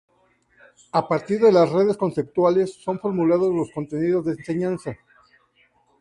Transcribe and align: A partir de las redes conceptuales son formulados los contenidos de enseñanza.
A 0.93 1.07
partir 1.07 1.39
de 1.41 1.51
las 1.51 1.69
redes 1.71 1.95
conceptuales 1.95 2.73
son 2.73 2.97
formulados 2.99 3.53
los 3.53 3.69
contenidos 3.71 4.25
de 4.25 4.31
enseñanza. 4.31 4.97